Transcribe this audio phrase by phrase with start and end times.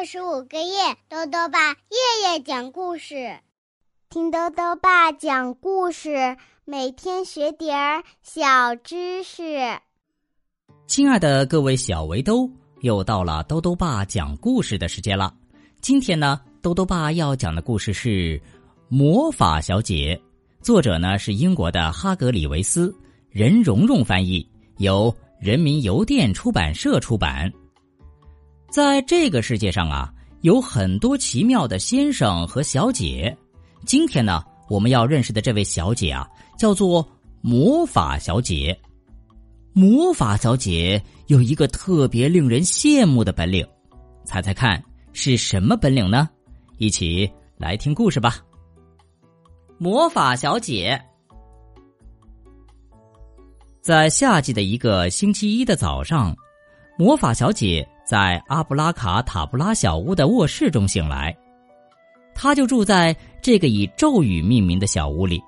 [0.00, 3.38] 二十五个月，豆豆爸夜夜讲故事，
[4.08, 9.58] 听豆豆爸讲故事，每天学点儿小知识。
[10.86, 12.50] 亲爱的各位小围兜，
[12.80, 15.34] 又到了豆豆爸讲故事的时间了。
[15.82, 18.38] 今天呢，豆豆爸要讲的故事是
[18.88, 20.18] 《魔法小姐》，
[20.64, 22.90] 作者呢是英国的哈格里维斯，
[23.28, 27.52] 任蓉蓉翻译，由人民邮电出版社出版。
[28.70, 33.36] 在这个世界上啊，有很多奇妙的先生和小姐。
[33.84, 37.06] 今天呢，我们要认识的这位小姐啊，叫做
[37.40, 38.78] 魔法小姐。
[39.72, 43.66] 魔法小姐有一个特别令人羡慕的本领，
[44.24, 44.80] 猜猜看
[45.12, 46.28] 是什么本领呢？
[46.78, 48.36] 一起来听故事吧。
[49.78, 51.00] 魔法小姐
[53.80, 56.36] 在夏季的一个星期一的早上，
[56.96, 57.84] 魔法小姐。
[58.10, 61.32] 在阿布拉卡塔布拉小屋的卧室中醒来，
[62.34, 65.40] 他就住在这个以咒语命名的小屋里。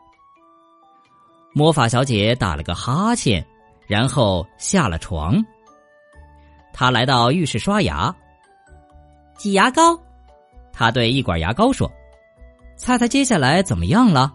[1.53, 3.45] 魔法小姐打了个哈欠，
[3.89, 5.45] 然后下了床。
[6.73, 8.15] 她来到浴室刷牙，
[9.37, 9.99] 挤牙膏。
[10.73, 11.91] 她对一管牙膏说
[12.79, 14.33] ：“猜猜接下来怎么样了？”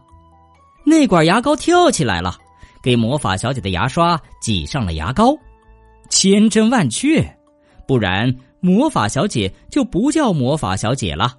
[0.86, 2.36] 那管牙膏跳起来了，
[2.84, 5.34] 给魔法小姐的牙刷挤上了牙膏。
[6.10, 7.37] 千真万确。
[7.88, 11.34] 不然，魔法小姐就不叫魔法小姐了。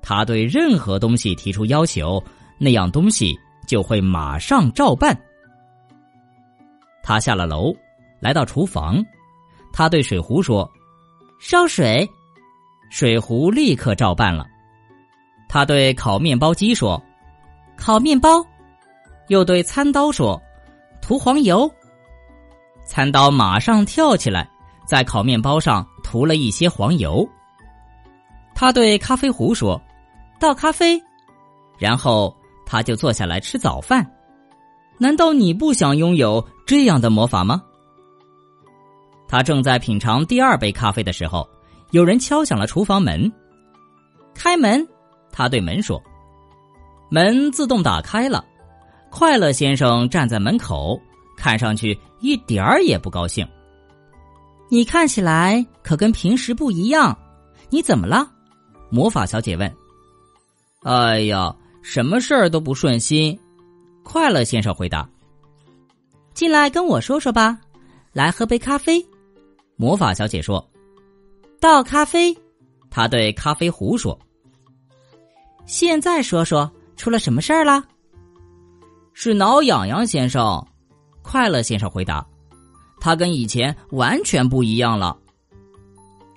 [0.00, 2.22] 她对任何东西提出要求，
[2.58, 5.16] 那样东西就会马上照办。
[7.02, 7.74] 她下了楼，
[8.20, 9.04] 来到厨房，
[9.72, 10.68] 她对水壶说
[11.38, 12.08] ：“烧水。”
[12.90, 14.46] 水壶立刻照办了。
[15.46, 17.02] 他对烤面包机说
[17.76, 18.42] ：“烤面包。”
[19.28, 20.40] 又对餐刀说
[21.02, 21.70] ：“涂黄油。”
[22.86, 24.48] 餐刀马上跳起来。
[24.88, 27.28] 在烤面包上涂了一些黄油。
[28.54, 29.78] 他对咖啡壶说
[30.40, 30.98] ：“倒咖啡。”
[31.78, 34.04] 然后他就坐下来吃早饭。
[34.96, 37.62] 难道你不想拥有这样的魔法吗？
[39.28, 41.46] 他正在品尝第二杯咖啡的时候，
[41.90, 43.30] 有人敲响了厨房门。
[44.34, 44.88] 开门，
[45.30, 46.02] 他对门说
[47.10, 48.42] ：“门自动打开了。”
[49.10, 50.98] 快乐先生站在门口，
[51.36, 53.46] 看上去一点儿也不高兴。
[54.70, 57.16] 你看起来可跟平时不一样，
[57.70, 58.30] 你怎么了？
[58.90, 59.74] 魔法小姐问。
[60.82, 63.38] 哎呀，什么事儿都不顺心。
[64.02, 65.08] 快乐先生回答。
[66.32, 67.58] 进来跟我说说吧，
[68.12, 69.04] 来喝杯咖啡。
[69.76, 70.64] 魔法小姐说。
[71.60, 72.36] 倒咖啡。
[72.90, 74.18] 他对咖啡壶说。
[75.66, 77.84] 现在说说出了什么事儿了？
[79.12, 80.64] 是挠痒痒先生。
[81.20, 82.26] 快乐先生回答。
[83.00, 85.16] 他跟以前完全不一样了，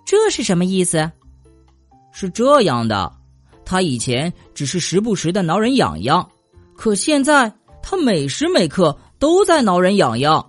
[0.05, 1.11] 这是什么意思？
[2.11, 3.11] 是这样的，
[3.63, 6.29] 他以前只是时不时的挠人痒痒，
[6.75, 10.45] 可现在他每时每刻都在挠人痒痒。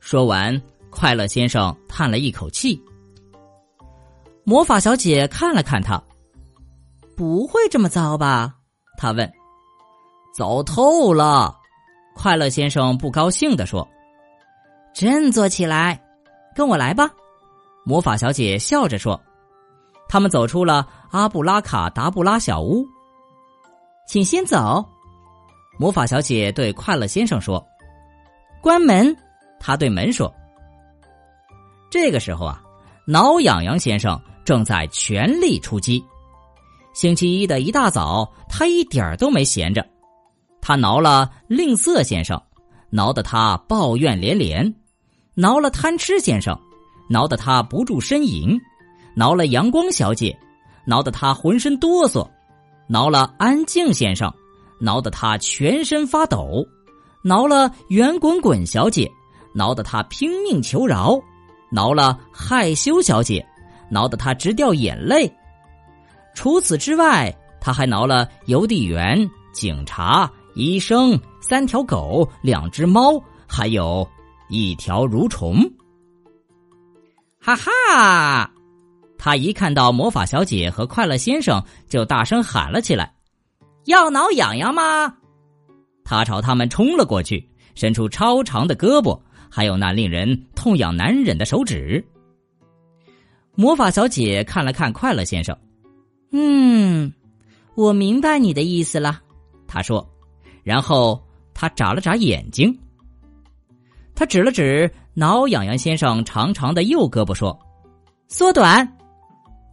[0.00, 2.80] 说完，快乐先生叹了一口气。
[4.44, 6.02] 魔法小姐看了看他，
[7.16, 8.54] 不会这么糟吧？
[8.98, 9.32] 他问。
[10.36, 11.56] 糟透了！
[12.14, 13.88] 快乐先生不高兴的说。
[14.94, 16.00] 振作起来，
[16.54, 17.10] 跟我来吧！
[17.84, 19.20] 魔法小姐笑着说。
[20.08, 22.86] 他们走出了阿布拉卡达布拉小屋，
[24.06, 24.84] 请先走。
[25.80, 27.66] 魔法小姐对快乐先生说
[28.62, 29.16] ：“关门。”
[29.58, 30.32] 他对门说。
[31.90, 32.62] 这个时候啊，
[33.04, 36.04] 挠痒痒先生正在全力出击。
[36.92, 39.84] 星期一的一大早，他一点儿都没闲着，
[40.60, 42.40] 他挠了吝啬先生，
[42.90, 44.72] 挠得他抱怨连连。
[45.36, 46.58] 挠了贪吃先生，
[47.08, 48.56] 挠得他不住呻吟；
[49.14, 50.36] 挠了阳光小姐，
[50.84, 52.28] 挠得他浑身哆嗦；
[52.86, 54.32] 挠了安静先生，
[54.78, 56.62] 挠得他全身发抖；
[57.22, 59.10] 挠了圆滚滚小姐，
[59.54, 61.18] 挠得他拼命求饶；
[61.70, 63.44] 挠了害羞小姐，
[63.90, 65.30] 挠得他直掉眼泪。
[66.34, 74.08] 除此之外，他还挠了邮递员、警察、医生、三条狗、两只猫，还有。
[74.48, 75.62] 一条蠕虫，
[77.40, 78.50] 哈哈！
[79.18, 83.14] 他一看到魔法小姐和快乐先生，就大声喊了起来
[83.86, 85.16] ：“要挠痒痒吗？”
[86.04, 89.18] 他朝他们冲了过去，伸出超长的胳膊，
[89.50, 92.04] 还有那令人痛痒难忍的手指。
[93.54, 95.56] 魔法小姐看了看快乐先生，
[96.32, 97.10] 嗯，
[97.74, 99.22] 我明白你的意思了，
[99.66, 100.06] 他说，
[100.62, 101.18] 然后
[101.54, 102.78] 他眨了眨眼睛。
[104.14, 107.58] 他指了指挠痒痒先生长长的右胳膊，说
[108.28, 108.88] ：“缩短。”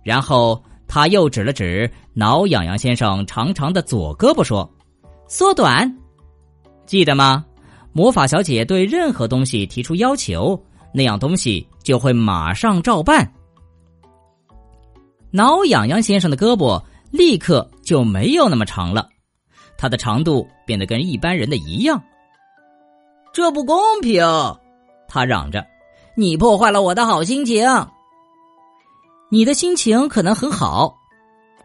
[0.03, 4.69] 然后他又指了指挠痒痒先生长长的左胳膊，说
[5.29, 5.95] ：“缩短，
[6.85, 7.45] 记得吗？
[7.93, 10.59] 魔法小姐对任何东西提出要求，
[10.93, 13.31] 那样东西就会马上照办。”
[15.29, 19.07] 挠痒痒先生的胳膊立刻就没有那么长了，
[19.77, 22.01] 它的长度变得跟一般人的一样。
[23.33, 24.23] 这不公平！
[25.07, 25.65] 他嚷着
[26.15, 27.65] ：“你破坏了我的好心情。”
[29.29, 30.97] 你的心情可能很好，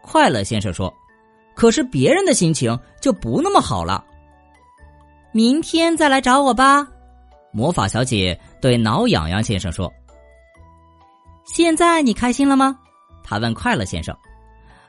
[0.01, 0.93] 快乐先生说
[1.55, 4.05] ：“可是别人的心情就不那么好了。”
[5.33, 6.87] 明天再来找我吧，
[7.51, 9.91] 魔法小姐对挠痒痒先生说。
[11.45, 12.77] 现在你开心了吗？
[13.23, 14.15] 他问快乐先生。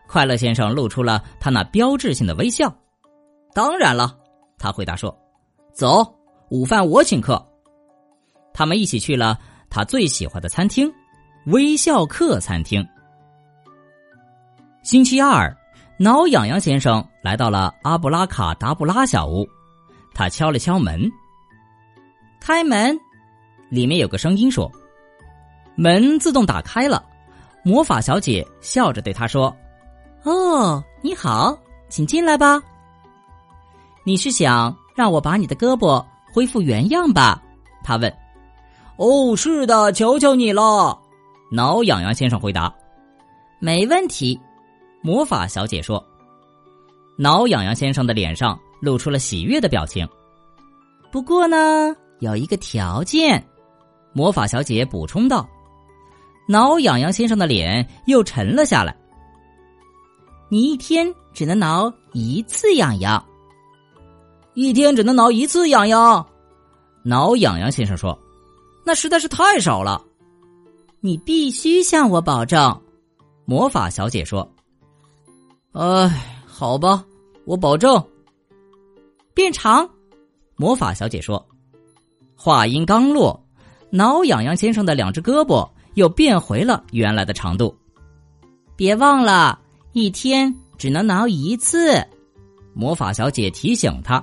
[0.07, 2.73] 快乐先生露出了他那标志性的微笑。
[3.53, 4.17] 当然了，
[4.59, 5.15] 他回答说
[5.75, 6.18] ：“走，
[6.51, 7.45] 午饭我请客。”
[8.55, 9.39] 他们一起去了
[9.71, 10.93] 他最喜欢的餐厅。
[11.47, 12.87] 微笑客餐厅。
[14.83, 15.57] 星期二，
[15.99, 19.49] 挠痒痒先生来到了阿布拉卡达布拉小屋，
[20.13, 21.11] 他敲了敲门。
[22.39, 22.99] 开门，
[23.71, 24.71] 里面有个声音说
[25.75, 27.03] ：“门自动打开了。”
[27.65, 29.55] 魔法小姐笑着对他说
[30.25, 31.59] ：“哦，你好，
[31.89, 32.61] 请进来吧。
[34.05, 37.43] 你是想让我把你的胳膊恢复原样吧？”
[37.83, 38.13] 他问。
[38.97, 40.99] “哦，是的，求求你了。”
[41.51, 42.75] 挠痒痒先生回答
[43.61, 44.39] ：“没问题。”
[45.03, 46.05] 魔法小姐说。
[47.17, 50.09] 挠痒痒先生的脸上露出了喜悦的表情。
[51.11, 53.45] 不过呢，有一个条件，
[54.13, 55.49] 魔法小姐补充道。
[56.49, 58.97] 挠痒痒先生的脸又沉了下来。
[60.49, 63.25] 你一天只能挠一次痒痒。
[64.59, 66.27] 一天只能挠一次痒痒。
[67.05, 68.19] 挠痒痒先生说
[68.85, 70.05] ：“那实在是太少了。”
[70.99, 72.83] 你必须向我保证，
[73.45, 74.51] 魔法小姐说
[75.71, 77.05] ：“哎，好吧，
[77.45, 78.05] 我保证。”
[79.33, 79.89] 变长，
[80.57, 81.47] 魔法小姐说。
[82.35, 83.41] 话音刚落，
[83.91, 87.73] 挠痒痒先生的两只胳膊又变回了原来的长度。
[88.75, 89.57] 别忘了，
[89.93, 92.05] 一天只能挠一次，
[92.75, 94.21] 魔法小姐提醒他，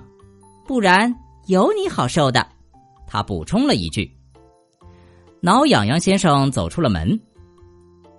[0.65, 1.13] 不然
[1.47, 2.45] 有你好受的。
[3.07, 4.11] 他补充了一句。
[5.41, 7.19] 挠痒痒先生走出了门。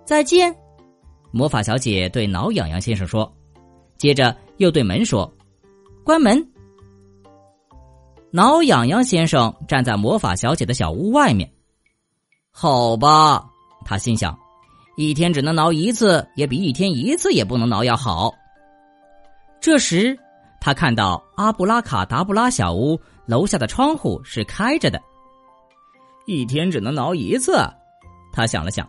[0.05, 0.55] 再见，
[1.31, 3.29] 魔法小姐对挠痒痒先生说，
[3.97, 5.29] 接着又对门说
[6.05, 6.41] ：“关门。”
[8.31, 11.51] 挠痒痒先生站在魔法小姐的小屋外面。
[12.51, 13.45] 好吧，
[13.85, 14.37] 他心想，
[14.95, 18.33] 一天只能挠一次，也比一天一次也不能挠要好。
[19.59, 20.17] 这时，
[20.59, 25.01] 他看到阿布拉卡达布拉小屋楼下的窗户是开着的。
[26.25, 27.57] 一天只能挠一次，
[28.33, 28.87] 他想了想，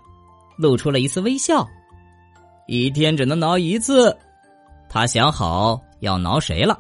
[0.56, 1.66] 露出了一丝微笑。
[2.66, 4.16] 一天只能挠一次，
[4.88, 6.78] 他想好要挠谁了。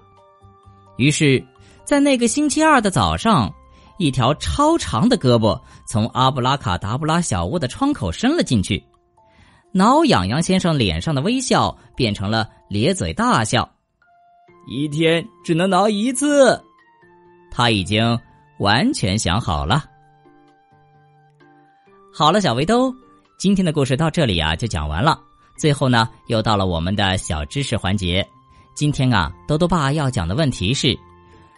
[0.96, 1.42] 于是，
[1.84, 3.52] 在那个星期二的早上，
[3.98, 8.84] 一条超长的胳膊从阿布拉卡达布拉小屋的窗口伸了进去。
[9.72, 13.68] 挠痒痒先生脸上的微笑变成了咧嘴大笑。
[14.70, 16.62] 一天只能挠一次，
[17.50, 18.18] 他已经
[18.58, 19.82] 完全想好了。
[22.12, 22.94] 好了，小围兜，
[23.38, 25.18] 今天的故事到这里啊就讲完了。
[25.56, 28.26] 最后呢，又到了我们的小知识环节。
[28.74, 30.94] 今天啊，多多爸要讲的问题是：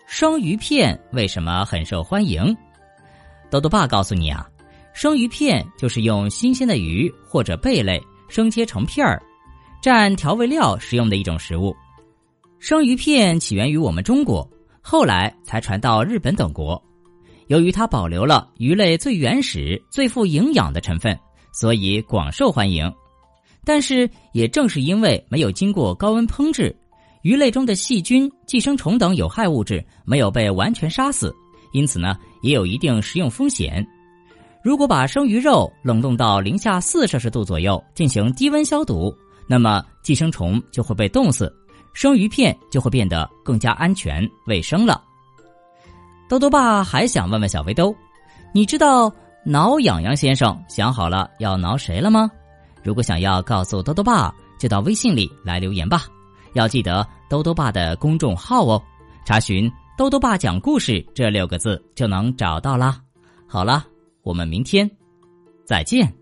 [0.07, 2.57] 生鱼片为什么很受欢迎？
[3.51, 4.49] 多多爸告诉你啊，
[4.95, 9.21] 生鱼片就是用新鲜的鱼或者贝类生切成片儿，
[9.83, 11.75] 蘸调味料食用的一种食物。
[12.61, 14.47] 生鱼片起源于我们中国，
[14.83, 16.81] 后来才传到日本等国。
[17.47, 21.19] 由于它保留了鱼类最原始、最富营养的成分，
[21.55, 22.93] 所以广受欢迎。
[23.65, 26.77] 但是，也正是因为没有经过高温烹制，
[27.23, 31.35] 鱼类中的细菌、寄生虫等有害物质没有被完全杀死，
[31.73, 33.85] 因此呢，也有一定食用风险。
[34.63, 39.11] 如果把生鱼肉冷冻到零下四摄氏度左右进行低温消毒，
[39.49, 41.51] 那么寄生虫就会被冻死，
[41.93, 45.03] 生鱼片就会变得更加安全卫生了。
[46.29, 47.95] 豆豆爸还想问问小围兜，
[48.53, 49.13] 你知道
[49.45, 52.31] 挠痒痒先生想好了要挠谁了吗？
[52.83, 56.05] 如果想要告诉豆豆爸，就到微信里来留言吧。
[56.55, 58.83] 要记得豆豆爸的公众号哦，
[59.25, 63.01] 查询“豆豆爸讲故事”这六个字就能找到啦。
[63.47, 63.85] 好了，
[64.23, 64.91] 我们明天
[65.65, 66.20] 再见。